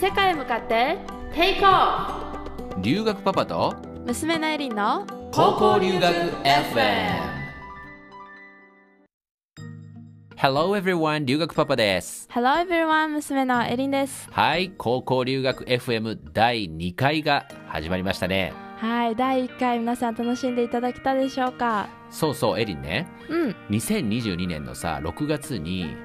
[0.00, 0.96] 世界へ向かって。
[1.34, 3.74] テイクオ留学パパと。
[3.82, 7.18] フ娘のエリンの高校留学 FM
[10.36, 12.28] Hello everyone 留学パパです。
[12.32, 14.28] Hello everyone 娘のエリンです。
[14.30, 18.52] はい高校留学 FM 第2回が始まりましたね。
[18.76, 21.88] はい第1回皆さん楽しんでいただけたでしょうか？
[22.10, 23.08] そうそうエリンね。
[23.28, 23.56] うん。
[23.70, 25.96] 2022年のさ6月に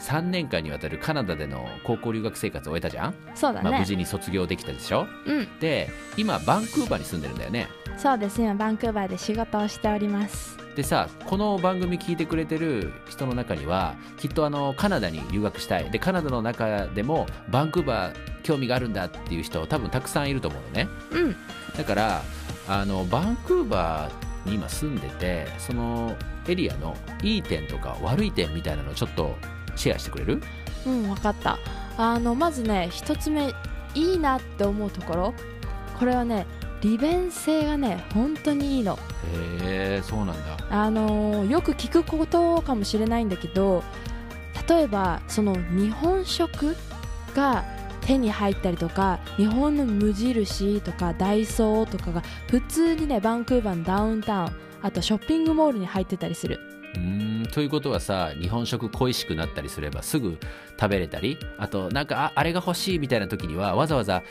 [0.00, 5.06] 3年間にわたるカナダでの高校留学生活を終えたじゃん、そうだね、まあ、無事に卒業できたでしょ？
[5.26, 5.58] うん。
[5.58, 7.68] で今バンクーバーに住んでるんだよね。
[7.96, 8.40] そうです。
[8.40, 10.56] 今バンクーバーで仕事をしております。
[10.76, 15.90] でさこの番組聞いてくれてる人の中にはきっとあのカナダに留学したい。
[15.90, 20.88] でカナダの中でもバンクーバー興味があるんだっていう人多分たくさんいると思うのね。
[21.10, 21.36] うん。
[21.76, 22.22] だから
[22.68, 26.14] あのバンクーバーに今住んでてその
[26.46, 29.34] エリアのいい点とか悪い点みたいなのをちょっと
[29.78, 30.42] シェアしてくれる？
[30.86, 31.58] うん分かった。
[31.96, 33.54] あのまずね一つ目
[33.94, 35.34] いいなって思うところ。
[35.98, 36.46] これはね
[36.80, 38.98] 利便性がね本当にいいの。
[39.34, 40.56] へえそうなんだ。
[40.70, 43.82] あのーよく聞くことかもしれないんだけど
[44.68, 46.76] 例えばその日本食
[47.34, 47.64] が
[48.02, 56.60] 手に入ったりとか日本の無印とかダイソーとかが普通にねバンクーバーのダウンタウンあとショッピングモールに入ってたりする
[56.98, 57.46] うーん。
[57.46, 60.38] ということはさ日本食恋しくなったりすればすぐ
[60.78, 64.22] 食べれたりあとなんかああれが欲しいみたいな時にはわざわざ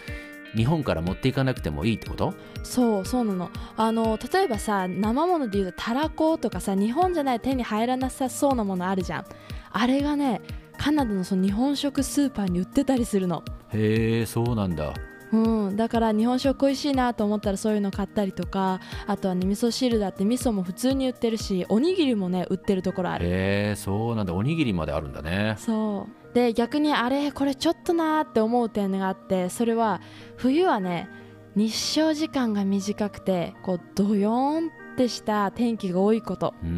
[0.55, 2.33] 日本から持っていかなくてもいいってこと？
[2.63, 3.49] そうそうなの。
[3.75, 9.25] あの例えばさ生もので言うとたらことかさ日本じゃない手に入らなさそうなものあるじゃん。
[9.71, 10.41] あれがね
[10.77, 13.43] カナダのその日本食スーパーに売ってたりするの。
[13.73, 14.93] へえそうなんだ
[15.31, 23.25] うん、だから日本食美味しいなと思ったらそういうの買ったりとかあとはね味噌汁だって味噌も普通に売ってるしおにぎりもね売ってるところある。
[23.25, 24.33] へえそうなんだ。
[24.33, 25.55] おにぎりまであるんだね。
[25.57, 26.33] そう。
[26.33, 30.01] で逆にあれこれちょっとなーって思う点があってそれは
[30.35, 31.09] 冬はね
[31.55, 36.53] 日照時間が短くてこうドヨーンってした天気が多いこと。
[36.63, 36.69] うー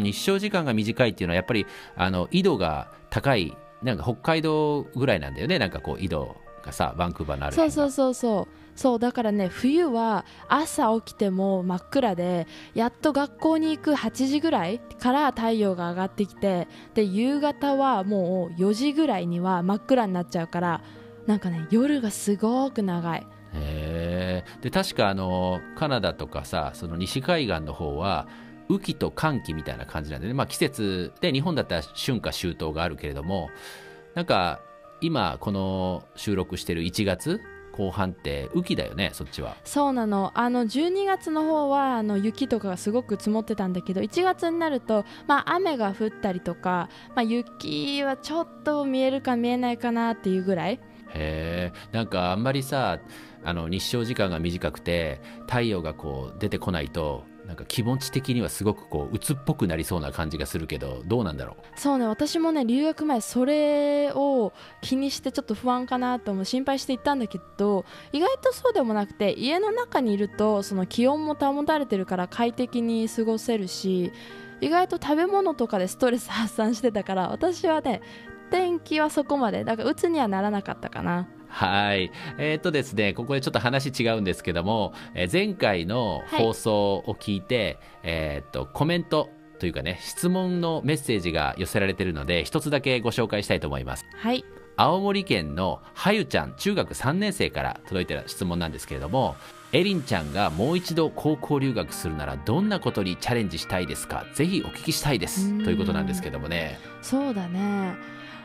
[0.00, 5.58] ん日照時間が短いっていうのはやっぱりあの緯度が高いなんか北海道ぐらいなんだよね。
[5.58, 8.62] なんかこう緯度がさバンクーバーのあるそうそうそうそう。
[8.74, 20.82] そうだからね冬は朝起きても真っ暗でやっと学校に行く8時ぐらいから太陽が上がってきてで夕方はもう4時ぐらいには真っ暗になっちゃうから
[21.26, 23.26] なんかね夜がすごく長い。
[23.54, 28.26] へえで確かあのカナダとかさその西海岸の方は
[28.70, 33.50] 雨季と寒季みたいな感じなんでね、まあ、季節で日本だったら春夏秋冬があるけれども
[34.14, 34.60] なんか
[35.02, 37.40] 今この収録してる1月
[37.72, 39.56] 後半って雨季だよねそっちは。
[39.64, 40.30] そうなの。
[40.34, 50.80] あの12月の方はあの雪とかがすごく積もってたんだけど1月になると、まあ、雨が降ったりとか、まあ、雪はちょっと見えるか見えないかなっていうぐらい。
[51.14, 52.02] へえ。
[52.02, 53.00] んかあんまりさ
[53.44, 61.78] あの日照時間が短くて太陽がこう出てこないとなんか気持ち的にはすごくこう鬱っぽくなりそうな感じがするけどどうなんだろう？
[61.78, 74.12] そうね私もね留学前それを気にしてちょっと不安かなと思う心配していったんだけど意外とそうでもなくて家の中にいるとその気温も保たれてるから快適に過ごせるし
[74.62, 78.00] 意外と食べ物とかでストレス発散してたから私はね
[78.50, 81.28] 天気はそこまでだから鬱にはならなかったかな。
[81.54, 82.10] はい。
[82.38, 94.06] えーっとですね、ここでちょっと話違うんですけども、えー前回の放送を聞いて、えーっと、コメントというかね、質問のメッセージが寄せられているので、一つだけご紹介したいと思います。
[94.16, 99.36] はい青森県のはゆちゃん、中学3年生から届いてる質問なんですけれども、
[99.72, 104.24] エリンちゃんがもう一度高校留学するならどんなことにチャレンジしたいですか？
[104.34, 105.50] ぜひお聞きしたいです。
[105.50, 106.78] うんということなんですけどもね。
[107.02, 107.94] そうだね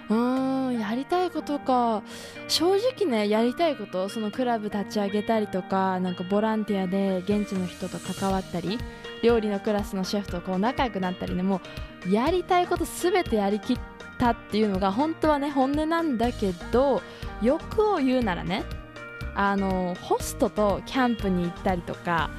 [0.10, 2.02] うんやりたいことか。
[2.48, 8.80] 正直ねやりたいことそのクラブ立ち上げたりとかなんかボランティアで現地の人と関わったり
[9.22, 11.62] 料理のクラスのシェフとこう仲良くなったりねも
[12.06, 13.80] うやりたいことすべてやりきっ
[14.18, 17.02] たっていうのが本当はね本音なんだけど
[17.42, 18.64] 欲を言うならね
[19.36, 22.30] あのホストとキャンプに行ったりとか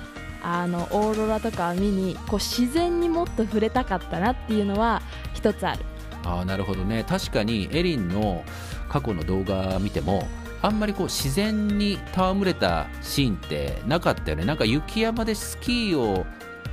[0.43, 5.03] あのオーロラとかを見にこう自然にもっと触れたかったなっていうのは
[5.35, 5.85] 一つある。
[6.29, 7.05] ああなるほどね。
[7.09, 8.45] 確かにエリンの
[8.89, 10.29] 過去の動画見ても
[10.61, 14.45] あんまりこう自然に戯れたシーンってなかったよね。
[14.45, 16.27] なんか雪山でスキーを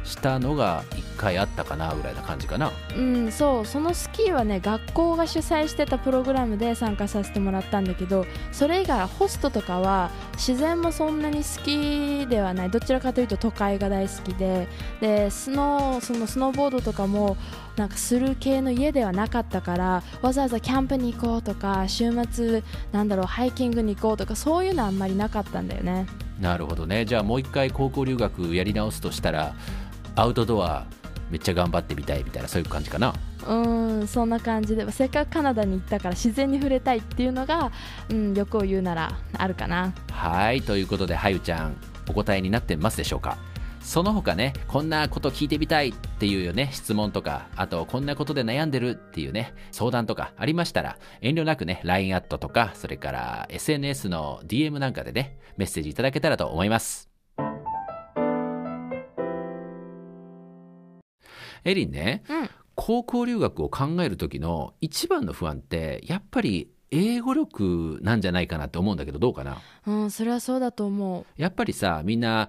[0.05, 2.71] したのが1回あったかなぐらいな感じかな。
[2.95, 3.65] うんそう。
[3.65, 12.69] そのスキーはね学校が主催してたプログラムで参加させてもらったんだけどそれ以外ホストとかは自然もそんなに好きではない。
[12.69, 14.67] どちらかというと都会が大好きで。
[15.01, 17.35] でスノーそのスノーボードとかも
[17.75, 22.63] なんかする系の家ではなかったからわざわざキャンプに行こうとか週末
[22.93, 26.05] なんだろうハイキングに行こうとかそういうのはあんまりなかったんだよね。
[26.39, 27.05] なるほどね。
[27.05, 29.55] じゃあもう一回高校留学やり直すとしたら
[30.15, 30.85] アウトドア
[31.29, 33.13] めっちゃ頑張ってみたいみたいなそういう感じかな。
[33.47, 33.55] う
[34.03, 37.71] んそんな感じでせっかくカナダに行ったから自然に触れたいっていうのが、
[38.09, 39.93] うん、欲を言うならあるかな。
[40.11, 41.77] はいということではゆちゃん
[42.09, 43.37] お答えになってますでしょうか。
[43.81, 57.14] その他ね、こんなこと聞いてみたいっていうよね、質問とか、あとこんなことで悩んでるっていうね、相談とかありましたら、遠慮なくね、LINE アットとか、それから SNS の DM なんかでね、メッセージいただけたらと思います。
[61.65, 69.57] エリンね、うん、高校留学を考える時の一番の不安ってやっぱり英語力なんじゃないかなって思うんだけどどうかな？
[69.87, 72.47] うんそれはそうだと思うやっぱりさみんな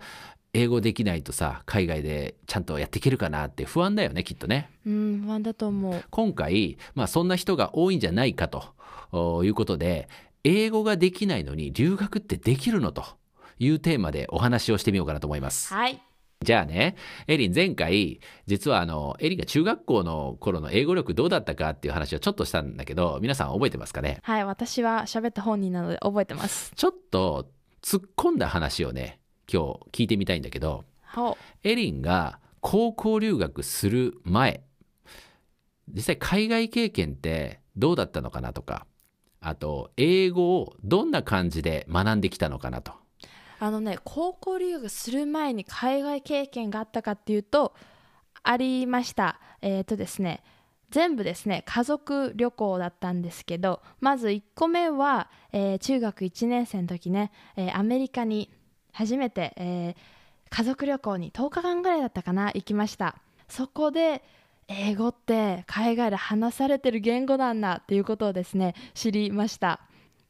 [0.53, 4.71] 英語できないとさ海外でちゃんとやっていけるかなって不安だよねきっとね。
[4.87, 6.05] うん不安だと思う。
[6.11, 10.09] 今回、まあ、そんな人が多いんじゃないかということで
[10.45, 13.05] 英語ができないのに留学ってできるのと
[13.59, 15.75] いうテーマでお話をしてみようかなと思います。
[15.75, 16.01] はい。
[16.43, 16.97] じゃあね、
[17.27, 24.21] エリン前回、実はあの、エリンが中学校の頃の英語力どうだったかっていう話をちょっとしたんだけど、皆さん覚えてますかね？
[24.23, 26.73] はい、私は喋った本人なので覚えてます。
[26.75, 27.51] ちょっと
[27.83, 29.21] 突っ込んだ話をね、
[29.53, 29.63] 今
[29.93, 30.85] 日聞いてみたいんだけど
[31.63, 34.65] エリンが高校留学する前
[35.95, 38.89] 実際海外経験ってどうだったのかなとか
[39.41, 42.93] あと英語をどんな感じで学んできたのかなと。
[43.59, 47.75] あのね高校留学する前に海外経験があったかっていうと
[48.43, 49.41] ありました。
[49.63, 50.43] えっ、ー、とですね
[50.91, 58.51] 全部ですね家族旅行だったんですけどまず1個目は、えー、中学1年生の時ね、えー、アメリカに
[58.93, 59.95] 初めて、えー、
[60.49, 63.17] 家族旅行に10日間ぐらいだったかな行きました。
[63.49, 64.23] そこで
[64.69, 69.81] 英語って海外で話されてる言語なんだっていうことをですね知りました。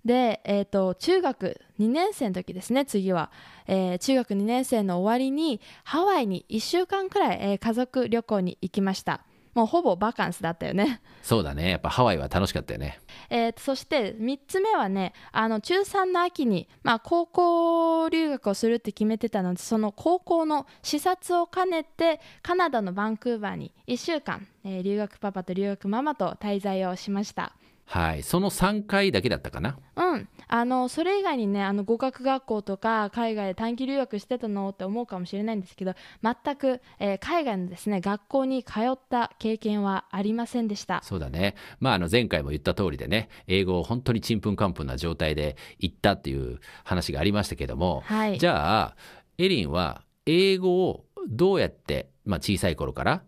[0.06, 3.30] で、えーと、中学2年生の時ですね次は、
[3.66, 9.22] えー、中学2年生の終わりにハワイに1週間くらい、えー、家族旅行に行きました。
[9.54, 11.00] もうほぼバカンスだったよね。
[11.22, 11.70] そうだね。
[11.70, 13.00] やっぱハワイは楽しかったよね。
[13.30, 27.56] えー、そして3つ目はねあの中3の秋に、まあ、高校留学をするって決めてたのでその高校の視察を兼ねてカナダのバンクーバーに1週間、えー、留学パパと留学ママと滞在をしました
[27.86, 28.22] はい。
[28.22, 29.78] その3回だけだったかな？
[29.96, 30.28] うん。
[30.48, 41.00] あのそれ以外にねあの語学学校とか海外で短期留学してたのって思うかもしれないんですけど全く、えー、海外のですね学校に通った経験はありませんでした。
[41.02, 41.54] そうだね。
[41.80, 48.96] まああの前回も言った通りでね英語を本当にちんぷんかんぷんな状態で行ったっていう話がありましたけども、はい、じゃあ
[49.38, 53.22] エリンは英語をどうやって、まあ、小さい頃から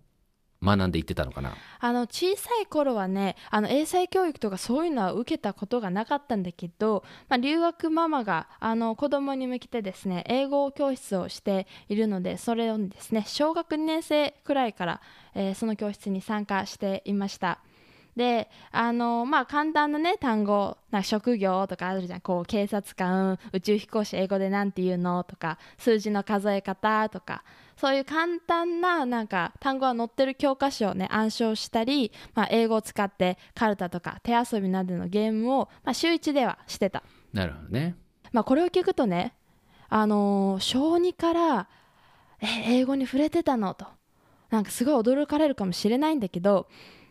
[0.63, 1.55] 学んでいってたのかな？
[1.81, 15.01] あの小さい頃はねあの英才教育とかそういうのは受けたことがなかったんだけど、まあ、留学ママがあの子供に向けてですね英語教室をしているのでそれをですね小学2年生くらいから、
[15.35, 17.61] えー、その教室に参加していました。
[18.17, 27.45] であのまあ簡単なね単語な職業とかあるじゃんこう警察官宇宙飛行士英語で何て言うのとか数字の数え方とか
[27.79, 37.05] そういう簡単ななんか単語が載ってる教科書をね暗唱したり、まあ、英語を使ってカルタとか手遊びなどのゲームを、まあ、週1ではしてた。
[37.33, 37.95] なるほどね、
[38.33, 39.35] まあ、これを聞くとね
[39.89, 41.69] あのー、小2から
[42.41, 43.75] え英語に触れてたの？
[43.75, 43.87] と。
[44.51, 46.69] なんかすごい驚かれるかもしれないんだけど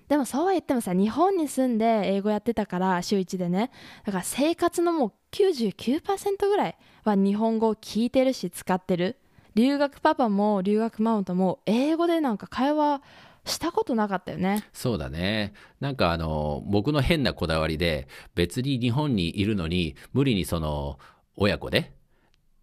[0.09, 3.71] でもそうは言ってもさ日本に住んで英語やってたから週1でね。
[4.05, 9.17] だから生活のもう99%ぐらいは日本語を聞いてるし使ってる
[9.57, 13.01] 留学パパも留学ママとも英語でなんか会話
[13.43, 14.63] したことなかったよね。
[14.71, 15.53] そうだね。
[15.79, 20.99] なんかあの僕の変なこだわりで別に日本にいるのに無理にその
[21.35, 21.91] 親子で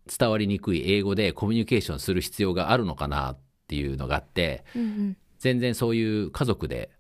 [0.07, 6.91] 伝わりにくい英語でコミュニケーションする必要があるのかなっていうのがあって、うんうん、全然そういう家族で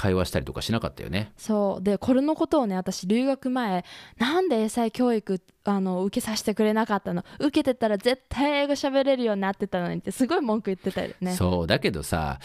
[0.00, 1.32] 会話したりとかしなかったよね。
[1.36, 1.82] そう。
[1.82, 3.84] でこれのことをね私留学前
[4.16, 7.22] なんで英才教育あの受けさせてくれなかったの？
[7.38, 11.34] 受けてたら絶対英語喋れるようになってたのにってすごい文句言ってたよね。
[11.34, 11.66] そう。
[11.66, 12.38] だけどさ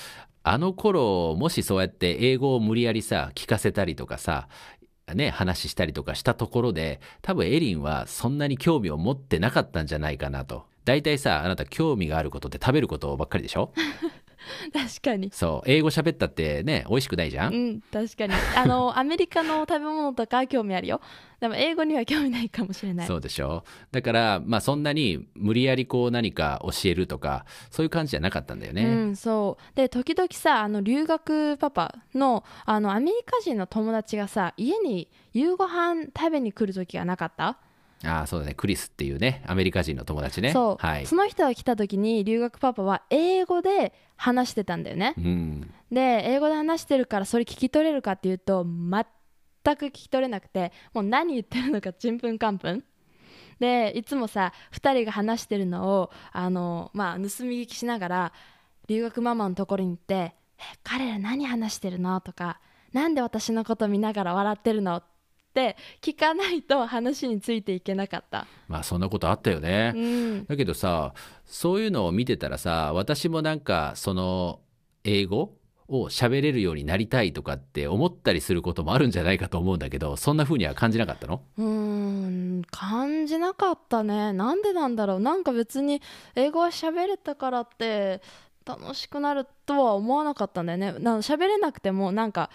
[0.44, 4.50] あの頃もしそうやって英語を無理やりさ聞かせたりとかさ
[5.14, 10.66] ね、話したりとかしたところで多分エリンはそんなに興味を持ってなかったんじゃないかなと。
[10.84, 13.72] 大体さあなた興味があることって食べることばっかりでしょ？
[14.74, 15.30] 確かに。
[15.32, 18.34] そう英語喋ったってね美味しくないじゃうんん確かに。
[18.56, 21.02] あの アメリカの食べ物とか興味あるよ。
[21.40, 23.08] でも英語には興味ないかもしれない。
[23.08, 23.64] そうでしょ？
[23.92, 29.76] だからまあそんなに無理やりこう何か教えるとかそういう感じじゃなかったんだよね、うん、そう。
[29.76, 37.58] で時々さあの留学パパのあのアメリカ人の友達がさ家に夕ご飯食べに来る時がなかった、
[38.06, 38.54] ああそうだね。
[38.54, 40.52] クリスっていうねアメリカ人の友達ね。
[40.52, 41.06] そう、はい。
[41.06, 45.14] その人が来た時に留学パパは英語で話してたんだよね。
[45.18, 45.74] うん。
[45.92, 49.06] で英語で話してるからそれ聞き取れるかっていうと全
[49.76, 52.84] く聞き取れなくてもう何言ってるのかちんぷんかんぷん。
[53.60, 57.28] でいつもさ2人が話してるのをあの、まあ、盗み
[57.64, 58.34] 聞きしながら
[58.88, 62.60] 留学ママのところに行って「え彼ら何話してるの?」とか
[62.94, 65.02] 「なんで私のこと見ながら笑ってるの?」
[65.56, 68.46] って聞かないと話についていけなかった。
[68.68, 71.14] まあそんなことあったよね、うん、だけどさ
[71.46, 74.60] そういうのを見てたらさ私もなんかその
[75.06, 75.54] 英語
[75.88, 81.42] を喋れるようになりたいとかって思ったりすることもあるんじゃないかと思うんだけどそんな風には感じなかったの？
[81.58, 84.04] うーん感じなかった。
[84.04, 85.20] ねなんでなんだろう。
[85.22, 86.02] なんか別に
[86.36, 88.22] 英語は喋れたからって
[88.66, 90.96] 楽しくなるとは思わなかったんだよね。
[91.00, 92.50] な喋れなくてもなんか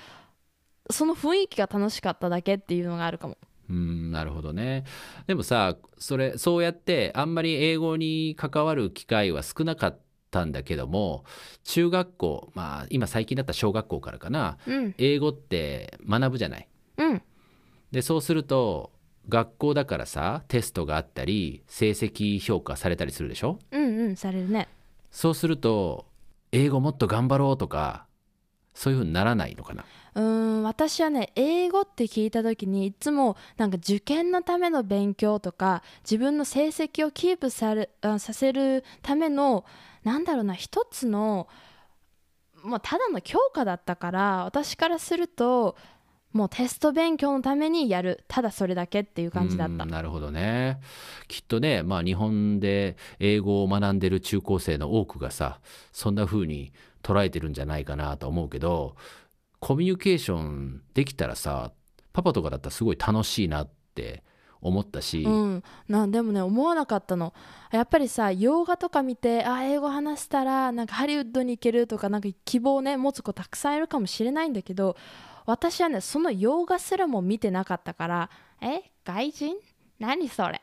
[0.89, 3.37] その雰囲気が楽しかっただけっていうのがあるかも。
[3.69, 4.85] うんなるほどね。
[5.29, 9.99] でもさそれそうやってあんまり英語に関わる機会は少なかっ
[10.33, 11.25] たんだけども
[11.63, 14.95] 中学校まあ今最近だったら小学校からかなうん。
[14.99, 16.69] 英語って学ぶじゃない？
[16.99, 17.23] うん。
[17.93, 18.91] でそうすると
[19.29, 23.59] 学校だからさテストがあったり成績評価されたりするでしょ？
[23.71, 24.67] うんうんされるね。
[25.13, 26.07] そうすると
[26.51, 28.07] 英語もっと頑張ろうとか
[28.75, 29.85] そういうふうにならないのかな？
[30.15, 39.65] うん私はね英語って聞いた時にいつもなんか受験のための勉強とか自分の成績をキープされあさせるための
[40.05, 41.49] なんだろうな一つの
[42.63, 45.77] もうただの強化だったから私からすると
[46.33, 48.23] もうテスト勉強のためにやる。
[48.29, 49.85] ただそれだけっていう感じだった。
[49.85, 50.81] なるほどね。
[51.27, 55.59] きっとねまあ日本で英語を学んでる中高生の多くがさ
[55.91, 58.95] そんな風に捉えてるんじゃないかなと思うけど
[59.61, 61.73] コミュニケーションできたらさ
[62.13, 64.25] パパとかだったらすごい楽しいなって
[64.61, 67.33] 思ったし、うん、なんでもね思わなかったの。
[67.71, 74.97] やっぱりさ洋画とか見てあ英語話したらなんかハリウッドに行けるとかなんか希望ね持つ子たくさんいるかもしれないんだけど
[75.47, 79.57] 私はねその洋画すらも見てなかったからえ外人？
[79.99, 80.61] 何それ？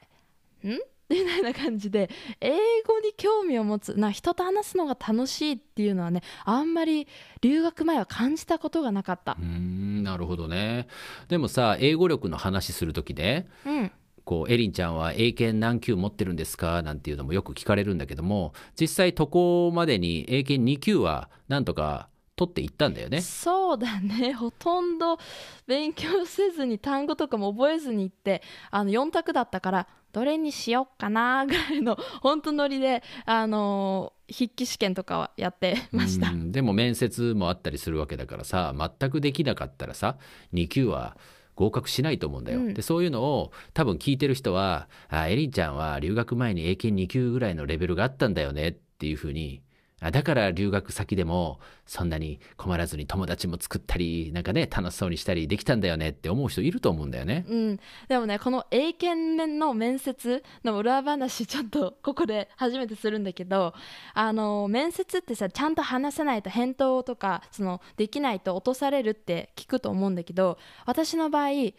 [0.63, 0.79] ん？
[1.09, 2.09] みたいな感じで
[2.41, 2.49] 英
[2.85, 7.07] 語に興味を持つな人と話すのが楽しいっていうのはねあんまり
[7.41, 9.37] 留学前は感じたことがなかった。
[9.39, 10.87] うーんなるほどね。
[11.29, 13.91] でもさ英語力の話する時でうん。
[14.25, 16.81] こうエリンちゃんは英検何級持ってるんですか？
[16.81, 23.21] なんていうのもよく聞かれるんだけども実際渡航までに英検2級はなんとか取っていったんだよね。
[23.21, 24.33] そうだね。
[24.35, 25.17] ほとんど
[25.65, 36.29] 勉強せずに単語とかも覚えずに行ってあの4択だったからどれにしよっかなぐらいの本当ノリであの筆記試験とかはやってました。
[36.29, 36.51] うん。
[36.51, 40.17] でも面接もあったりするわけだからさ全くできなかったらさ
[40.53, 41.17] 2級は
[41.55, 42.73] 合格しないと思うんだよ、うん。
[42.73, 49.66] でそういうのを多分聞いてる人は「あエリンちゃんは留学前に英検2級ぐらいのレベルがあったんだよね」っていうふうにあ
[49.99, 57.45] だから留学先でもそんなに困らずに友達も作ったりなんかね楽しそうにしたりできたんだよねって思う人いると思うんだよね。
[57.49, 63.73] うん、でもねこの英検の面接の裏話ちょっとここで初めてするんだけど
[64.13, 71.71] あの面接ってさちゃんと話せないと返答とかそのできないと落とされるって聞くと思うんだけど私の場合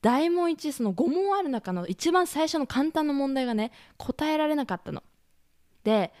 [0.00, 5.04] 大問1その5問ある中の一番最初の簡単な問題がね答えられなかったの。
[5.84, 6.12] で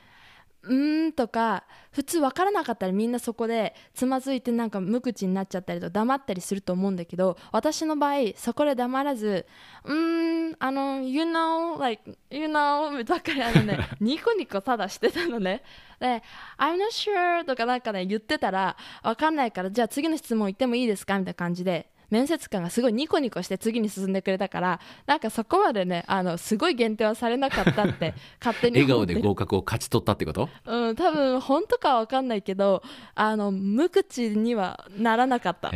[0.64, 9.44] うーんとか普通分からなかったらみんなそこでつまずいてなんか無口になっちゃったりとか黙ったりすると思うんだけど私の場合そこで黙らず
[9.84, 15.62] うーんあの you know like you know ばっかりあのねニコニコただしてたのね。
[15.98, 16.22] で
[16.58, 21.18] I'm not sure とかなんかね言ってたら分かんないからじゃあ次の質問言ってもいいですか？
[21.18, 30.50] みたいな感じで面接官がすごいニコニコして次に進んでくれたからなんかそこまでねあのすごい限定はされなかったって 勝手に笑顔で合格を勝ち取ったってこと？
[30.66, 32.82] うん、多分本当かは分かんないけど
[33.14, 35.72] あの無口にはならなかったへ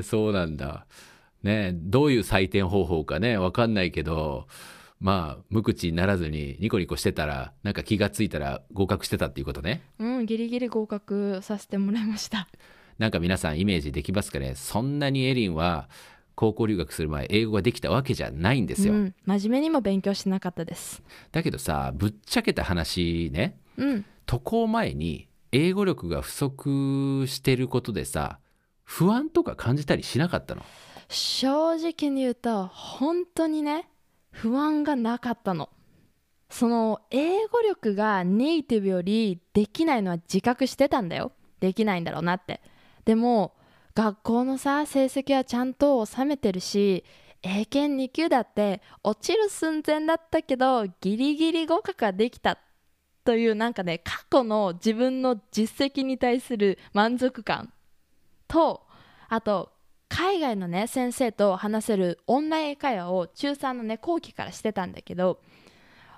[0.00, 0.84] えそうなんだ。
[1.42, 4.46] ねどういう採点方法かね分かんないけど
[5.00, 9.82] まあ無口にならずにニコニコしてたらなんか気がついたら合格してたっていうことね。
[9.98, 12.46] うんギリギリ合格させてもらいました
[13.02, 14.54] なんか皆さんイメージできますかね？
[14.54, 15.88] そんなにエリンは
[16.36, 18.94] 高校留学する前英語ができたわけじゃないんですよ。
[18.94, 21.02] うん、真面目にも勉強してなかったです。
[21.32, 23.58] だけどさぶっちゃけた話ね。
[23.76, 24.04] うん。
[24.24, 28.38] 渡航前に英語力が不足してることでさ
[28.84, 30.62] 不安とか感じたりしなかったの？
[31.08, 33.88] 正直に言うと本当にね
[34.30, 35.70] 不安がなかったの。
[36.50, 41.32] その英語力がネイティブよりできないのは自覚してたんだよ。
[41.58, 42.60] できないんだろうなって
[43.04, 43.54] でも
[43.94, 47.04] 学校のさ成績はちゃんと収めてるし
[47.42, 52.58] 英検2級だって落ちる寸前だったけどギリギリ合格ができた
[53.24, 57.72] というなんかね過去の自分の実績に対する満足感。
[58.48, 58.82] と
[59.28, 59.70] あと
[60.08, 65.40] 海外のね先生と話せるオンライン会話を中3のね後期からしてたんだけど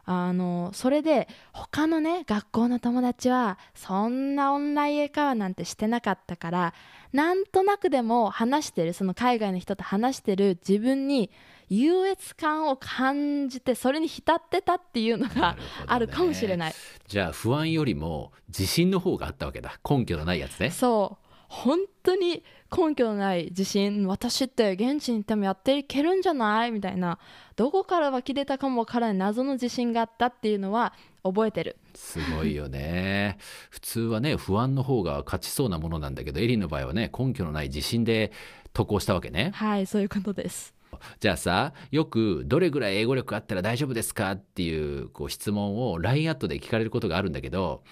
[0.06, 6.74] あのそれで他のね学校の友達はそんなオンライン英会話なんてしてなかったから
[7.12, 11.30] なんとなくでも話してるその海外の人と話してる自分に
[11.68, 15.56] 優越感を感じてそれに浸ってたっていうのが
[15.86, 16.74] あるかもしれない、
[17.08, 19.78] じゃあ不安よりも自信の方があったわけだ。
[19.88, 20.70] 根拠のないやつね。
[20.70, 21.24] そう。
[21.48, 22.42] 本当に
[22.76, 27.18] 根拠のない自信私って現地に行ってもやっていけるんじゃないみたいな
[27.56, 31.76] どこから湧き出たかもわからない謎の自信があったっていうのは覚えてる。
[31.94, 33.38] すごいよね。
[33.70, 38.32] 普通はね不安の方が勝ちそうなものなんだけどエリンの場合はね根拠のない自信で
[38.72, 39.52] 渡航したわけね。
[39.54, 40.74] はいそういうことです。
[41.20, 47.82] じゃあさよくどれぐらい英語力あったら大丈夫ですかっていうこう質問を LINE アットで聞かれることがあるんだけど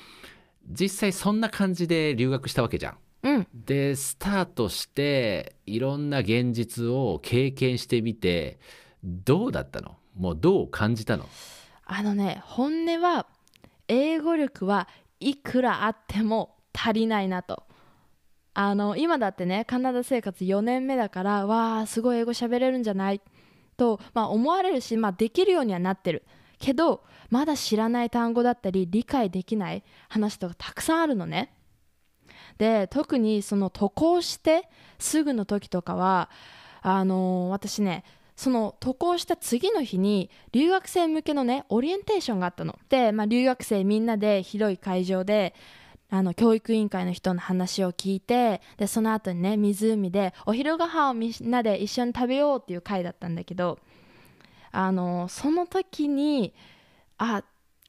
[0.69, 2.97] 実際そんな感じで留学したわけじゃん。
[3.23, 3.47] うん。
[3.55, 8.59] でスタートしていろんな現実を経験してみて
[9.03, 9.97] どうだったの？
[10.17, 11.27] もうどう感じたの？
[11.85, 13.27] あのね本音は
[13.89, 14.89] 英語力は
[15.21, 17.65] いくらあっても足りないなと。
[18.55, 23.21] あの今だってねカナダ生活4年目だからわあすごい英語喋れるんじゃない？
[23.77, 26.25] と、まあ、思われるし、まあ、できるようにはなってる。
[26.59, 31.55] けどまだ知らない単語だったり理解できない話とかたくさんあるのね
[32.63, 34.69] で特にその渡航して
[35.01, 36.31] すぐの時とかは
[36.81, 38.05] あの私ね
[38.37, 42.79] その渡航した次の日に留学生向けのねオリエンテーションがあったの。
[42.89, 45.57] で、まあ、留学生みんなで広い会場で
[46.09, 53.81] あの教育委員会の人の話を聞いてでその後にね湖でお昼ご飯をみんなで一緒に食べようっていう会だったんだけど
[54.71, 56.55] あのその時に
[57.19, 57.43] あ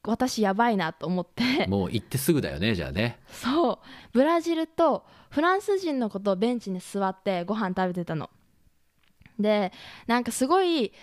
[0.06, 1.68] 私やばいなと思って。
[1.68, 3.20] もう行ってすぐだよねじゃあね。
[3.28, 3.80] そう。
[4.12, 8.30] ブラジルとフランス人の子とベンチに座ってご飯食べてたの。
[9.40, 9.72] で
[10.08, 10.94] なんかすごい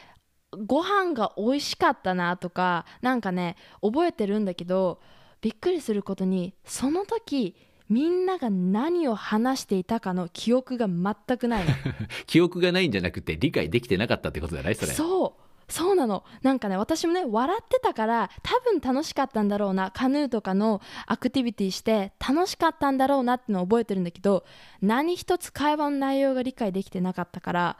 [0.66, 5.01] ご飯が美味しかったなとかなんかね覚えてるんだけど
[5.40, 7.57] びっくりすることにその時
[7.88, 11.75] みんなが何を話していたかの記憶が全くないの。
[12.27, 14.92] 記憶がないんじゃなくて理解できてなかったってことじゃないそれ。
[14.92, 16.24] そうそうなの。
[16.42, 19.90] なんかね私もね笑ってたから多分楽しかったんだろうな。
[19.90, 24.44] カヌーとかのアクティビティして楽しかったんだろうなってのを覚えてるんだけど
[24.83, 27.78] 何一つ会話の内容が理解できてなかったから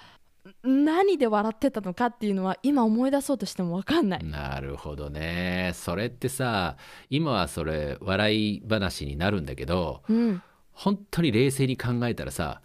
[0.62, 4.24] 何で笑ってたのかっていうのは今思い出そうとしても分かんない。
[4.24, 5.72] なるほどね。
[5.74, 6.76] それってさ
[7.11, 10.42] 今はそれ笑い話になるんだけどうん。
[10.72, 12.62] 本当に冷静に考えたらさ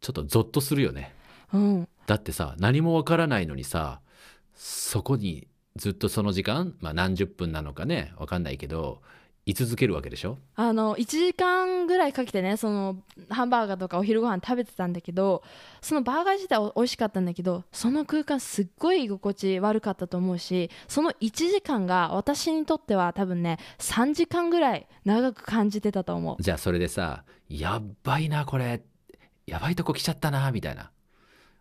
[0.00, 1.14] ちょっとゾッとするよね。
[1.52, 1.88] うん。
[2.06, 4.00] だってさ何もわからないのにさ
[4.62, 9.00] そこにずっとその時間、まあ、何十分なのかねわかんないけど
[9.46, 10.36] 居続けるわけでしょ？
[10.54, 12.96] あの1時間ぐらいかけてねその
[13.30, 15.42] ハンバーガーとかお昼ご飯食べてたんだけど
[15.80, 26.42] そのバーガー自体は美味しかったんだけどその空間すっごい居心地悪かったと思うしその1時間が私にとっては多分ね3時間ぐらい長く感じてたと思う。
[26.42, 28.82] じゃあそれでさやっばいなこれ。
[29.46, 30.90] やばいとこ来ちゃったなみたいな。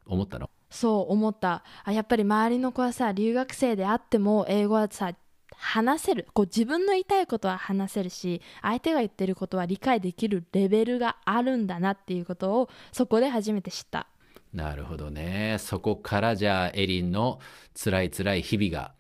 [0.06, 0.50] 思ったの？
[0.70, 1.64] そう思った。
[1.84, 5.14] あやっぱり周りの子はさ留学生であっても英語はさ
[5.56, 6.28] 話せる。
[6.34, 14.08] こう自分の言いたいことは話せるし相手が言ってることは理解できるレベルがあるんだなっていうことをそこで初めて知った。
[14.54, 15.58] なるほどね。
[15.60, 17.40] そこからじゃあエリンの
[17.76, 18.94] 辛い辛い日々が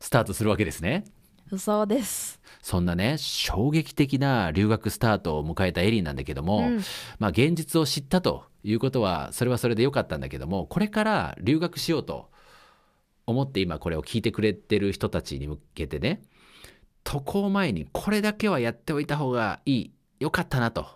[0.00, 1.04] スタートするわけですね。
[1.58, 2.40] そうです。
[2.62, 6.80] そんなね衝撃的な留学スタートを迎えたエリンなんだけども、うん。
[7.18, 12.30] まあ現実を知ったということはそれはそれで良かったんだけどもこれから留学しようと
[13.26, 16.22] 思って今これを聞いてくれてる人たちに向けてね
[17.04, 20.86] 渡航前にこれだけはやっておいた方がいい良かったなと。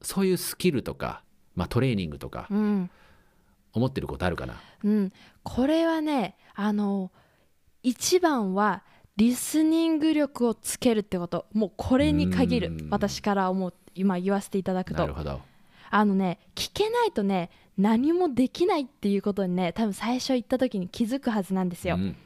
[0.00, 1.22] そういうスキルとか、
[1.54, 2.90] まあ、トレーニングとかうん。
[3.74, 4.54] 思ってることあるかな？
[4.84, 5.12] うん。
[5.42, 7.12] これはねあの
[7.82, 8.84] 一番は
[9.16, 11.46] リスニング力をつけるってこと。
[11.52, 12.68] もうこれに限る。
[12.68, 12.88] うん。
[12.90, 15.00] 私から思う今言わせていただくと。
[15.00, 15.40] なるほど
[15.92, 22.16] あのね聞けないとね何もできないっていうことにね多分最初言った時に気づくはずなんですよ、うん。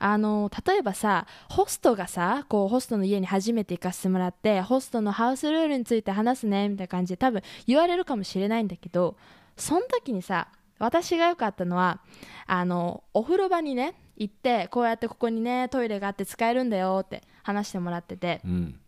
[0.00, 9.16] あの例えばさホストがさこうホストの家に初めて行かせてもらってホストのハウスルールについて話すねみたいな感じで多分言われるかもしれないんだけど
[9.56, 10.48] その時にさ
[10.80, 12.00] 私が良かったのは
[12.48, 18.40] あのお風呂場にね行ってこうやってここにねトイレがあって使えるんだよって話してもらってて。
[18.44, 18.80] うん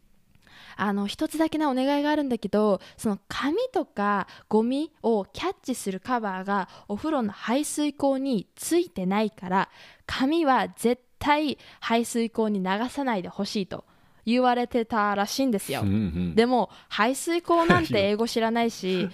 [0.77, 9.69] あの一つだけねお願いがあるんだけどその紙とかゴミをキャッチするカバーがお風呂の排水口についてないから
[10.07, 13.85] 紙は絶対排水口に流さないでほしいと
[14.27, 15.83] 言われてたらしいんですよ。
[15.83, 16.35] うんうん。
[16.35, 19.09] でも排水口なんて英語知らないし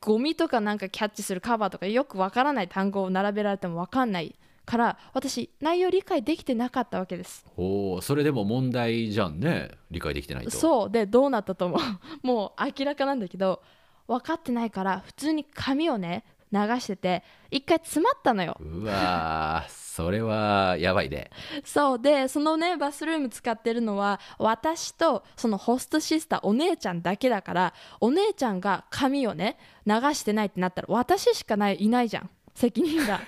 [0.00, 7.44] ゴミとかなんかキャッチするカバーとかよくわからない単語を並べられてもわかんないから私内容理解できてなかったわけです。
[7.56, 9.70] おーそれでも問題じゃんね。
[9.90, 10.50] 理解できてないと。
[10.50, 10.90] そう。
[10.90, 11.80] でどうなったと思う？
[12.26, 13.62] もう明らかなんだけど
[14.06, 18.56] 分かってないから普通に紙をね流してて一回詰まったのよ。
[18.60, 21.30] うわーそれはやばいね。
[21.64, 21.98] そう。
[22.00, 33.20] でそのねバスルーム使ってるのは私とそのホストシスターお姉ちゃんだけだからお姉ちゃんが髪をね流してないってなったら私しかないいないじゃん責任が。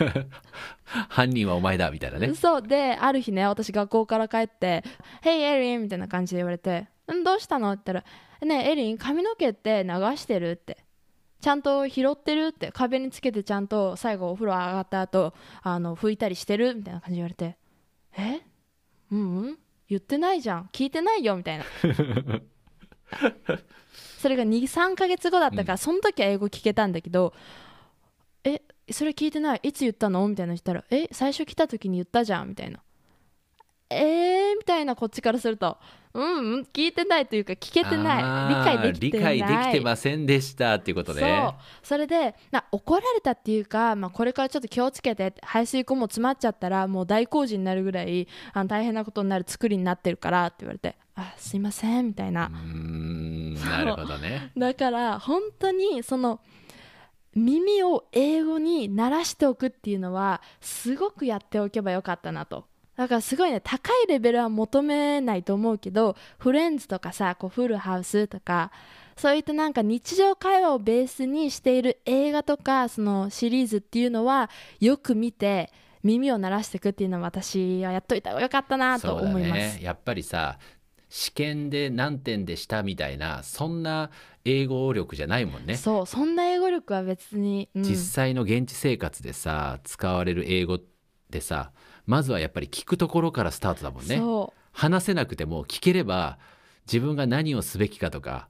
[1.10, 2.34] 犯人はお前だみたいなね。
[2.34, 2.62] そう。
[2.62, 4.84] である日ね私学校から帰って
[5.22, 8.06] 「Hey エリン」みたいな感じで言われて「んどうしたの?」って言った
[8.46, 10.78] ら「ねえエリン髪の毛って流してる?」って。
[11.40, 12.46] ちゃんと拾ってる？
[12.48, 12.72] って。
[12.72, 16.74] 壁につけてちゃんと最後お風呂上がった後あの拭いたりしてる？
[16.74, 17.56] みたいな感じで言われて
[18.16, 18.40] 「え？
[19.12, 19.58] うんうん？
[19.88, 20.68] 言ってないじゃん。
[20.72, 21.64] 聞いてないよ」みたいな。
[24.18, 27.65] それが23ヶ月後だったから、その時は英語聞けたんだけど「え
[28.92, 29.60] それ聞いてない？
[29.64, 32.80] いつ言ったの?」みたいなの言ったら「え最初来た時に言ったじゃん」みたいな
[33.90, 35.76] 「えー」みたいなこっちからすると
[36.14, 38.48] 「うんうん聞いてない」というか聞けてない。
[38.48, 39.34] 理解できてない。
[39.36, 41.20] 理解できてませんでしたっていうことね。
[41.20, 41.86] そう。
[41.86, 52.46] それでな怒られたっていうか、まあ、これからちょっと気をつけて排水口も詰まっちゃったらもう大工事になるぐらいあの大変なことになる作りになってるからって言われてあすいませんみたいな。
[52.46, 54.52] うーんなるほどね。
[54.56, 56.40] だから本当にその
[57.36, 62.64] 耳を英語に慣らしておくっていうのはすごくやっておけばよかったなと。
[62.96, 68.72] だからすごいね高いレベルは求めないと思うけどフレンズとかさこうフルハウスとか
[69.18, 74.48] そういったなんか日常会話をベースにしている映画とかそのシリーズっていうのは
[74.80, 75.70] よく見て
[76.02, 80.58] 耳を慣らしていくっていうのは私はやっといた方がよかったなと思います、ねやっぱりさ
[81.08, 84.10] 試験で何点でしたみたいなそんな
[84.46, 85.76] 英語力じゃないもんね。
[85.76, 87.82] そうそんな英語力は別に、うん。
[87.82, 90.80] 実際の現地生活でさ使われる英語っ
[91.30, 91.72] てさ
[92.06, 94.22] まずはやっぱり聞くところからスタートだもんね。
[94.72, 96.38] 話せなくても聞ければ
[96.86, 98.48] 自分が何をすべきかとか、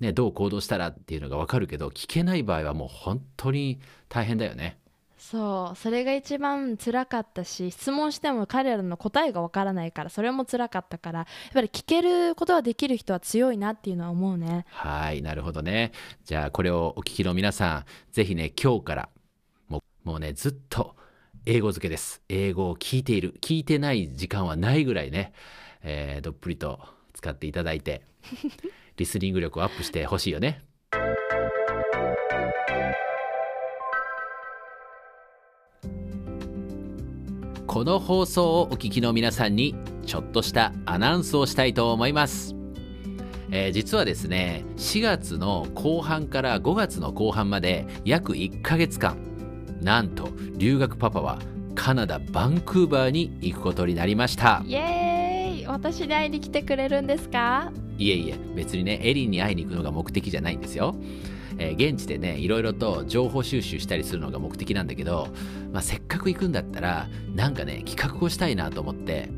[0.00, 4.78] ね、どう行動したらっていうのが分かるけど聞けない場合はもう本当に大変だよね。
[5.30, 15.92] そうそれが一番辛かったし質問しても彼らの答えがわからないからそれも辛かったからやっぱり聞けることができる人は強いなっていうのは思うねはいなるほどね。
[16.24, 19.08] じゃあこれをお聞きの皆さんぜひね今日から
[19.68, 20.96] もうもうねずっと
[21.44, 22.22] 英語漬けです。
[22.30, 25.34] 英語を聞いている聞いてない時間はないぐらいね、
[25.82, 26.80] えーどっぷりと
[27.12, 28.02] 使っていただいて
[28.96, 30.67] リスニング力をアップしてほしいよね。
[37.78, 42.56] この放送をお聞きの皆さんにちょっとしたアナウンスをしたいと思います。
[43.52, 49.16] えー実はですね4月の後半から5月の後半まで約1ヶ月間
[49.80, 51.38] なんと留学パパは
[51.76, 54.60] カナダバンクーバーに行くことになりました。
[54.66, 55.66] イエーイ。
[55.68, 57.70] 私に会いに来てくれるんですか？
[57.96, 60.96] いえいえ別にねエリンに会いに行くのが目的じゃないんですよ、
[61.58, 65.28] えー現地でねいろいろと情報収集したりするのが目的なんだけど、
[65.72, 69.28] まあ、せっかく行くんだったらなんかね企画をしたいなと思って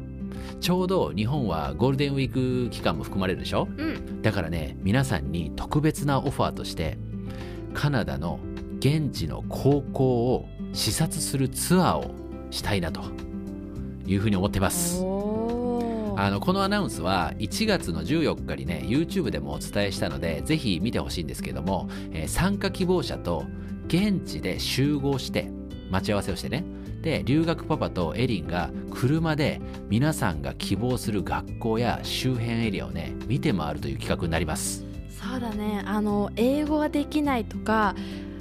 [0.61, 3.67] ちょうど日本はゴールデンウィーク期間も含まれるでしょ？
[3.77, 4.23] うん。
[4.23, 6.99] だからね皆さんに特別なオファーとして
[7.73, 8.39] カナダの
[8.79, 12.15] 現地の高校を視察するツアーを
[12.51, 13.03] したいなと
[14.07, 15.03] いうふうに思ってます
[16.21, 23.47] あのこのアナウンスは1月の14日にね YouTube でもお伝えしたのでぜひ見てほしいんですけども、えー参加希望者と
[23.87, 25.51] 現地で集合して
[25.91, 26.65] 待ち合わせをしてね。
[27.01, 34.85] で留学パパとエリンが車で皆さんが希望する学校や周辺エリアをね見て回るという企画になります。
[35.09, 35.83] そうだね。
[35.87, 37.95] あの英語ができないとか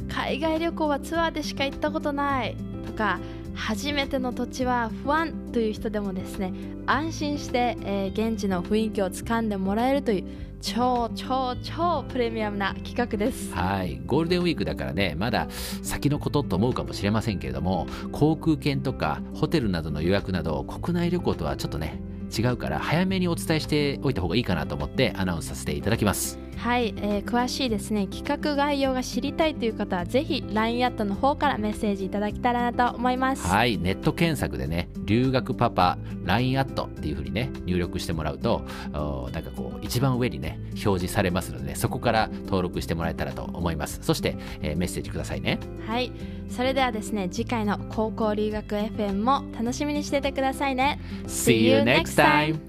[0.10, 3.22] 海外旅行はツアーでしか行ったことないとか
[3.60, 6.54] 初めての土地は不安という人でもですね
[6.86, 10.24] 安心して、えー現地の雰囲気をつかんでもらえるという
[10.62, 13.54] 超超超プレミアムな企画です。
[13.54, 15.48] はい、ゴールデンウィークだからねまだ
[15.84, 22.02] 先のことと思うかもしれませんけれども航空券とかホテルなどの予約など国内旅行とはちょっとね
[22.38, 26.48] 違うから早めにお伝えしておいた方がいいかなと思ってアナウンスさせていただきます。
[26.60, 33.48] はい、えー詳しいですね企画概要が知りたいという方はぜひ LINE アットの方からメッセージいただけたらなと思います。
[33.48, 44.00] はいネット検索でね留学パパ LINE アットっていうふうにね入力してもらうとおなんかこう一番上にね表示されますので、ね、そこから登録してもらえたらと思います。
[44.02, 45.60] そして、えーメッセージくださいね。
[45.86, 46.12] はい
[46.50, 51.00] それではですね次回の高校留学 FM も楽しみにしててくださいね。
[51.28, 52.68] See you next time!